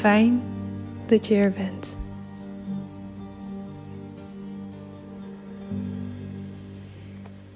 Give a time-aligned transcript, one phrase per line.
[0.00, 0.42] Fijn
[1.06, 1.96] dat je er bent.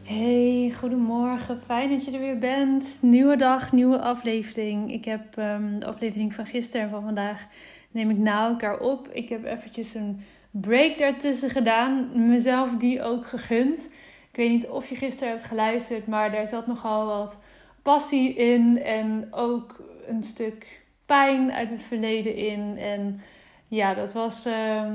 [0.03, 1.61] Hey, goedemorgen.
[1.67, 2.99] Fijn dat je er weer bent.
[3.03, 4.93] Nieuwe dag, nieuwe aflevering.
[4.93, 7.47] Ik heb um, de aflevering van gisteren en van vandaag
[7.91, 9.09] neem ik na elkaar op.
[9.09, 12.11] Ik heb eventjes een break daartussen gedaan.
[12.29, 13.85] Mezelf die ook gegund.
[14.31, 17.39] Ik weet niet of je gisteren hebt geluisterd, maar daar zat nogal wat
[17.83, 18.83] passie in.
[18.83, 20.83] En ook een stuk
[21.15, 22.79] pijn uit het verleden in.
[22.79, 23.21] En
[23.69, 24.93] ja, dat was uh,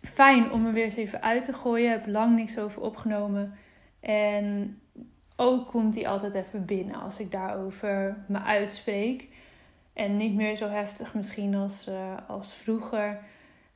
[0.00, 1.90] fijn om er weer eens even uit te gooien.
[1.90, 3.54] Heb lang niks over opgenomen.
[4.00, 4.80] En
[5.36, 9.28] ook komt die altijd even binnen als ik daarover me uitspreek.
[9.92, 11.94] En niet meer zo heftig misschien als, uh,
[12.28, 13.18] als vroeger.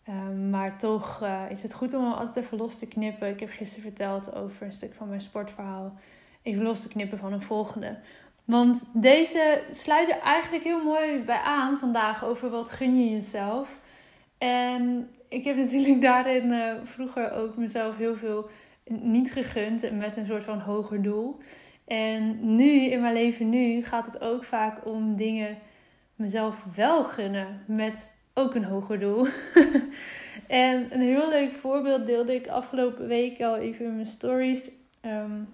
[0.08, 3.28] Um, maar toch uh, is het goed om hem altijd even los te knippen.
[3.28, 5.98] Ik heb gisteren verteld over een stuk van mijn sportverhaal.
[6.42, 7.98] Even los te knippen van een volgende.
[8.46, 13.78] Want deze sluit er eigenlijk heel mooi bij aan vandaag over wat gun je jezelf.
[14.38, 18.50] En ik heb natuurlijk daarin uh, vroeger ook mezelf heel veel
[18.84, 21.38] niet gegund met een soort van hoger doel.
[21.86, 25.58] En nu, in mijn leven nu, gaat het ook vaak om dingen
[26.14, 29.26] mezelf wel gunnen met ook een hoger doel.
[30.46, 34.70] en een heel leuk voorbeeld deelde ik afgelopen week al even in mijn stories.
[35.02, 35.48] Um,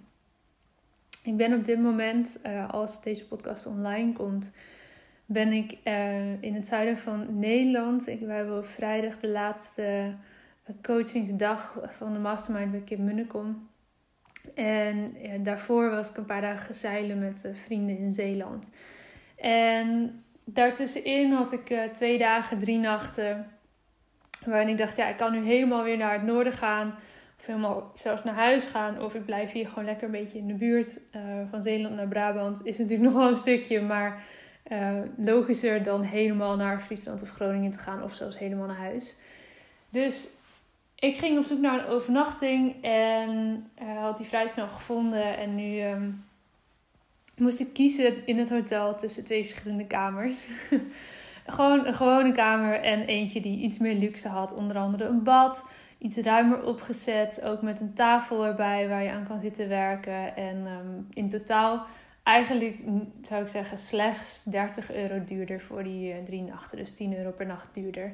[1.23, 4.55] ik ben op dit moment, uh, als deze podcast online komt,
[5.27, 8.09] ben ik uh, in het zuiden van Nederland.
[8.09, 10.15] Ik, we hebben vrijdag de laatste
[10.83, 13.69] coachingsdag van de mastermind bij Kim Munnekom.
[14.55, 18.69] En daarvoor was ik een paar dagen zeilen met vrienden in Zeeland.
[19.37, 23.47] En daartussenin had ik twee dagen, drie nachten.
[24.45, 26.95] Waarin ik dacht, ja, ik kan nu helemaal weer naar het noorden gaan.
[27.43, 29.03] Of helemaal zelfs naar huis gaan.
[29.03, 31.01] Of ik blijf hier gewoon lekker een beetje in de buurt.
[31.17, 33.81] Uh, van Zeeland naar Brabant is natuurlijk nog wel een stukje.
[33.81, 34.25] Maar
[34.73, 38.03] uh, logischer dan helemaal naar Friesland of Groningen te gaan.
[38.03, 39.15] Of zelfs helemaal naar huis.
[39.89, 40.29] Dus
[40.95, 42.83] ik ging op zoek naar een overnachting.
[42.83, 45.37] En had die vrij snel gevonden.
[45.37, 45.83] En nu...
[45.83, 46.25] Um,
[47.37, 50.39] moest ik kiezen in het hotel tussen twee verschillende kamers.
[51.47, 54.55] Gewoon een gewone kamer en eentje die iets meer luxe had.
[54.55, 55.69] Onder andere een bad,
[56.03, 57.43] iets ruimer opgezet.
[57.43, 60.37] Ook met een tafel erbij waar je aan kan zitten werken.
[60.37, 61.87] En um, in totaal
[62.23, 62.77] eigenlijk
[63.23, 66.79] zou ik zeggen slechts 30 euro duurder voor die uh, drie nachten.
[66.79, 68.13] Dus 10 euro per nacht duurder.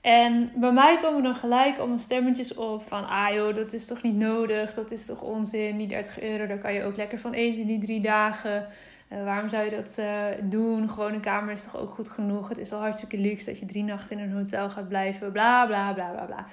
[0.00, 4.02] En bij mij komen dan gelijk allemaal stemmetjes op van, ah joh, dat is toch
[4.02, 7.32] niet nodig, dat is toch onzin, die 30 euro, daar kan je ook lekker van
[7.32, 8.66] eten die drie dagen.
[9.12, 10.90] Uh, waarom zou je dat uh, doen?
[10.90, 12.48] Gewoon een kamer is toch ook goed genoeg?
[12.48, 15.66] Het is al hartstikke luxe dat je drie nachten in een hotel gaat blijven, bla
[15.66, 16.46] bla bla bla bla.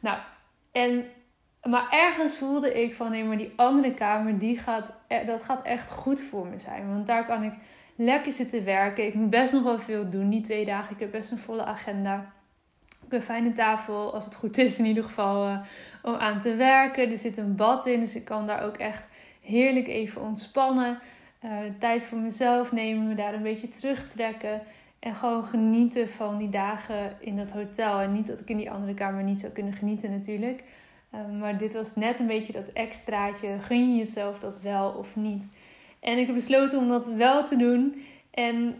[0.00, 0.18] Nou,
[0.72, 1.04] en,
[1.62, 5.62] maar ergens voelde ik van, nee, maar die andere kamer, die gaat, e-, dat gaat
[5.62, 6.88] echt goed voor me zijn.
[6.88, 7.52] Want daar kan ik
[7.96, 9.06] lekker zitten werken.
[9.06, 10.94] Ik moet best nog wel veel doen, die twee dagen.
[10.94, 12.32] Ik heb best een volle agenda
[13.08, 15.58] een fijne tafel, als het goed is in ieder geval, uh,
[16.02, 17.10] om aan te werken.
[17.10, 19.08] Er zit een bad in, dus ik kan daar ook echt
[19.40, 20.98] heerlijk even ontspannen.
[21.44, 24.62] Uh, tijd voor mezelf nemen, me daar een beetje terugtrekken.
[24.98, 28.00] En gewoon genieten van die dagen in dat hotel.
[28.00, 30.62] En niet dat ik in die andere kamer niet zou kunnen genieten natuurlijk.
[31.14, 33.58] Uh, maar dit was net een beetje dat extraatje.
[33.60, 35.44] Gun je jezelf dat wel of niet?
[36.00, 38.02] En ik heb besloten om dat wel te doen.
[38.30, 38.74] En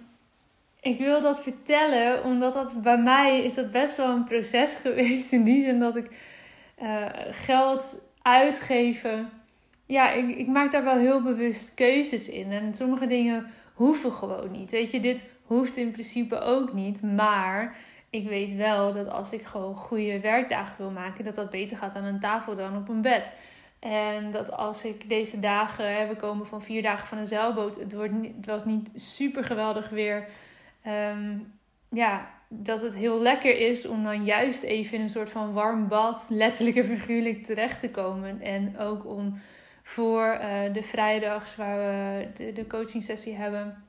[0.80, 5.32] ik wil dat vertellen, omdat dat bij mij is dat best wel een proces geweest.
[5.32, 6.10] In die zin dat ik
[6.82, 9.30] uh, geld uitgeven.
[9.86, 12.52] Ja, ik, ik maak daar wel heel bewust keuzes in.
[12.52, 14.70] En sommige dingen hoeven gewoon niet.
[14.70, 17.02] Weet je, dit hoeft in principe ook niet.
[17.02, 17.76] Maar
[18.10, 21.94] ik weet wel dat als ik gewoon goede werkdagen wil maken, dat dat beter gaat
[21.94, 23.24] aan een tafel dan op een bed.
[23.78, 27.92] En dat als ik deze dagen, we komen van vier dagen van een zeilboot, het,
[27.92, 30.28] wordt, het was niet super geweldig weer.
[30.82, 31.38] Ehm,
[31.88, 35.88] ja, dat het heel lekker is om dan juist even in een soort van warm
[35.88, 38.40] bad, letterlijk en figuurlijk, terecht te komen.
[38.40, 39.40] En ook om
[39.82, 43.87] voor uh, de vrijdags waar we de, de coaching sessie hebben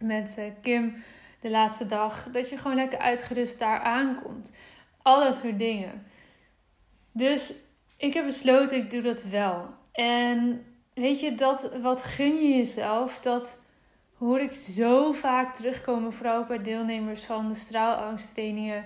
[0.00, 0.94] met Kim,
[1.40, 4.52] de laatste dag, dat je gewoon lekker uitgerust daar aankomt.
[5.02, 6.06] Al dat soort dingen.
[7.12, 7.54] Dus
[7.96, 9.66] ik heb besloten, ik doe dat wel.
[9.92, 10.64] En
[10.94, 13.58] weet je, dat wat gun je jezelf, dat
[14.16, 18.84] hoor ik zo vaak terugkomen, vooral bij deelnemers van de straalangsttrainingen.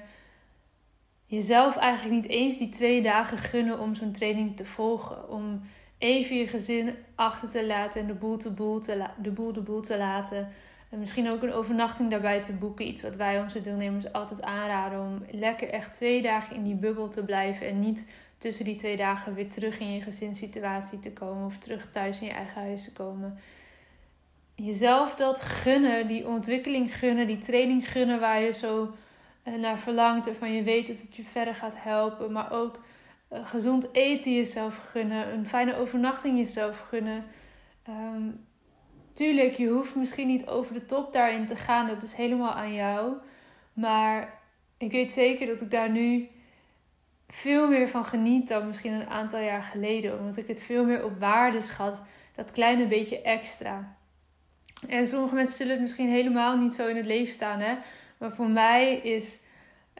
[1.27, 5.29] Jezelf eigenlijk niet eens die twee dagen gunnen om zo'n training te volgen.
[5.29, 5.63] Om
[5.99, 9.61] even je gezin achter te laten en de boel de boel te, de boel de
[9.61, 10.49] boel te laten.
[10.91, 12.87] En misschien ook een overnachting daarbij te boeken.
[12.87, 15.01] Iets wat wij onze deelnemers altijd aanraden.
[15.01, 17.67] Om lekker echt twee dagen in die bubbel te blijven.
[17.67, 18.07] En niet
[18.39, 21.47] tussen die twee dagen weer terug in je gezinssituatie te komen.
[21.47, 23.39] Of terug thuis in je eigen huis te komen
[24.55, 28.95] jezelf dat gunnen, die ontwikkeling gunnen, die training gunnen waar je zo
[29.43, 32.79] eh, naar verlangt, waarvan je weet dat het je verder gaat helpen, maar ook
[33.33, 37.25] uh, gezond eten jezelf gunnen, een fijne overnachting jezelf gunnen.
[37.89, 38.47] Um,
[39.15, 42.75] tuurlijk, je hoeft misschien niet over de top daarin te gaan, dat is helemaal aan
[42.75, 43.15] jou.
[43.73, 44.41] Maar
[44.79, 46.29] ik weet zeker dat ik daar nu
[47.29, 51.05] veel meer van geniet dan misschien een aantal jaar geleden, omdat ik het veel meer
[51.05, 52.01] op waarde schat,
[52.35, 53.97] dat kleine beetje extra.
[54.89, 57.61] En sommige mensen zullen het misschien helemaal niet zo in het leven staan.
[57.61, 57.75] Hè?
[58.19, 59.39] Maar voor mij is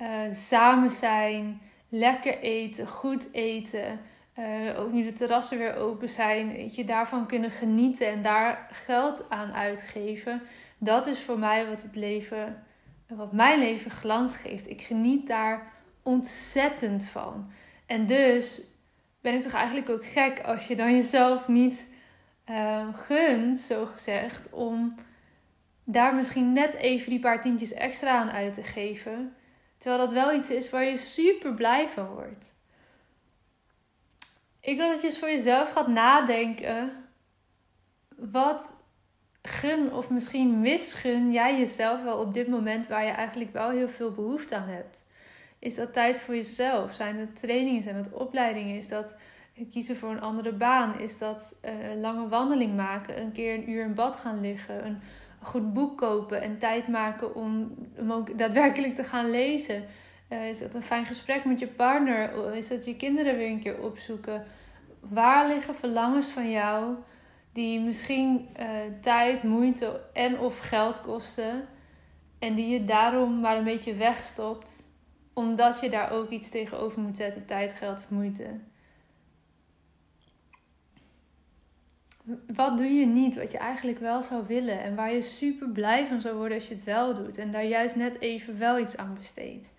[0.03, 4.01] uh, samen zijn, lekker eten, goed eten.
[4.39, 6.71] Uh, ook nu de terrassen weer open zijn.
[6.75, 10.43] Je, daarvan kunnen genieten en daar geld aan uitgeven.
[10.79, 12.65] Dat is voor mij wat het leven,
[13.09, 14.71] wat mijn leven glans geeft.
[14.71, 15.73] Ik geniet daar
[16.03, 17.51] ontzettend van.
[17.87, 18.63] En dus
[19.21, 21.89] ben ik toch eigenlijk ook gek als je dan jezelf niet
[22.51, 24.95] uh, gunt, zo gezegd, om
[25.85, 29.35] daar misschien net even die paar tientjes extra aan uit te geven.
[29.79, 32.55] Terwijl dat wel iets is waar je super blij van wordt.
[34.65, 36.93] Ik wil dat je eens voor jezelf gaat nadenken.
[38.17, 38.83] Wat
[39.43, 43.89] gun of misschien misgun jij jezelf wel op dit moment waar je eigenlijk wel heel
[43.89, 45.07] veel behoefte aan hebt?
[45.59, 46.95] Is dat tijd voor jezelf?
[46.95, 47.83] Zijn het trainingen?
[47.83, 48.77] Zijn het opleidingen?
[48.77, 49.17] Is dat
[49.71, 50.99] kiezen voor een andere baan?
[50.99, 53.21] Is dat uh, een lange wandeling maken?
[53.21, 54.87] Een keer een uur in bad gaan liggen?
[54.87, 55.01] Een
[55.41, 59.85] goed boek kopen en tijd maken om hem ook daadwerkelijk te gaan lezen?
[60.35, 62.55] Uh, is dat een fijn gesprek met je partner?
[62.55, 64.47] Is dat je kinderen weer een keer opzoeken?
[65.01, 66.95] Waar liggen verlangens van jou
[67.53, 68.67] die misschien uh,
[69.01, 71.69] tijd, moeite en of geld kosten
[72.39, 74.93] en die je daarom maar een beetje wegstopt
[75.33, 78.47] omdat je daar ook iets tegenover moet zetten, tijd, geld of moeite?
[82.55, 86.07] wat doe je niet wat je eigenlijk wel zou willen en waar je super blij
[86.07, 88.97] van zou worden als je het wel doet en daar juist net even wel iets
[88.97, 89.73] aan besteedt?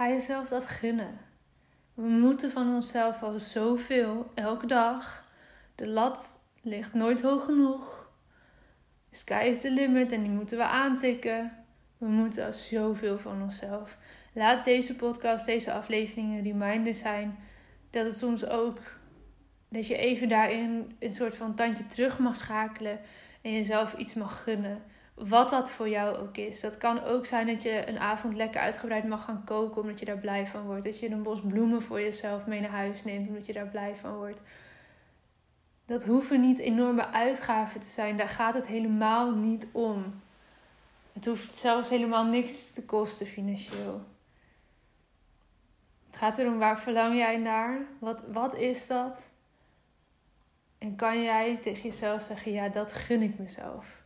[0.00, 1.18] Ga jezelf dat gunnen.
[1.94, 5.24] We moeten van onszelf al zoveel elke dag.
[5.74, 8.10] De lat ligt nooit hoog genoeg.
[9.10, 11.52] Sky is the limit en die moeten we aantikken.
[11.98, 13.96] We moeten al zoveel van onszelf.
[14.32, 17.38] Laat deze podcast, deze afleveringen een reminder zijn
[17.90, 18.78] dat het soms ook
[19.68, 23.00] dat je even daarin een soort van tandje terug mag schakelen
[23.42, 24.82] en jezelf iets mag gunnen.
[25.28, 26.60] Wat dat voor jou ook is.
[26.60, 30.04] Dat kan ook zijn dat je een avond lekker uitgebreid mag gaan koken omdat je
[30.04, 30.84] daar blij van wordt.
[30.84, 33.96] Dat je een bos bloemen voor jezelf mee naar huis neemt omdat je daar blij
[33.96, 34.40] van wordt.
[35.86, 38.16] Dat hoeven niet enorme uitgaven te zijn.
[38.16, 40.20] Daar gaat het helemaal niet om.
[41.12, 44.00] Het hoeft zelfs helemaal niks te kosten financieel.
[46.10, 47.78] Het gaat erom waar verlang jij naar?
[47.98, 49.30] Wat, wat is dat?
[50.78, 53.99] En kan jij tegen jezelf zeggen: ja, dat gun ik mezelf.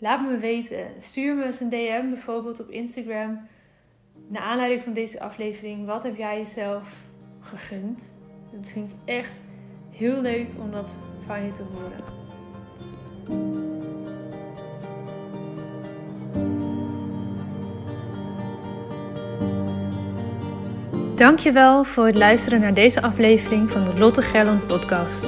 [0.00, 0.86] Laat me weten.
[0.98, 3.40] Stuur me eens een DM bijvoorbeeld op Instagram.
[4.28, 5.86] Naar aanleiding van deze aflevering.
[5.86, 6.92] Wat heb jij jezelf
[7.40, 8.18] gegund?
[8.52, 9.40] Dat vind ik echt
[9.90, 10.88] heel leuk om dat
[11.26, 12.16] van je te horen.
[21.16, 25.22] Dankjewel voor het luisteren naar deze aflevering van de Lotte Gerland podcast.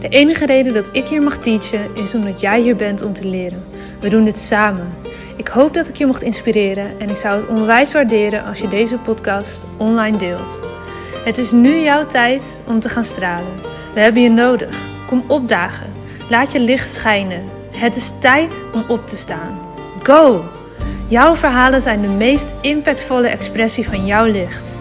[0.00, 3.26] De enige reden dat ik hier mag teachen is omdat jij hier bent om te
[3.26, 3.69] leren.
[4.00, 4.92] We doen dit samen.
[5.36, 8.68] Ik hoop dat ik je mocht inspireren en ik zou het onwijs waarderen als je
[8.68, 10.60] deze podcast online deelt.
[11.24, 13.54] Het is nu jouw tijd om te gaan stralen.
[13.94, 14.76] We hebben je nodig.
[15.06, 15.92] Kom opdagen.
[16.28, 17.44] Laat je licht schijnen.
[17.76, 19.58] Het is tijd om op te staan.
[20.02, 20.44] Go!
[21.08, 24.76] Jouw verhalen zijn de meest impactvolle expressie van jouw licht.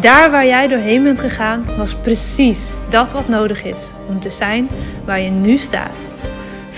[0.00, 4.68] Daar waar jij doorheen bent gegaan, was precies dat wat nodig is om te zijn
[5.04, 6.14] waar je nu staat.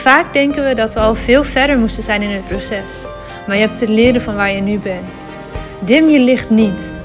[0.06, 3.04] Vaak denken we dat we al veel verder moesten zijn in het proces,
[3.46, 5.28] maar je hebt te leren van waar je nu bent.
[5.84, 7.00] Dim je licht niet.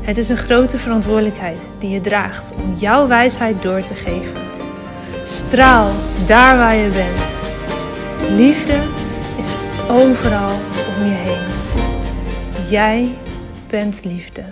[0.00, 4.40] Het is een grote verantwoordelijkheid die je draagt om jouw wijsheid door te geven.
[5.24, 5.90] Straal
[6.26, 7.20] daar waar je bent.
[8.36, 8.76] Liefde
[9.40, 9.54] is
[9.88, 10.52] overal
[10.96, 11.46] om je heen.
[12.70, 13.14] Jij
[13.68, 14.42] bent liefde.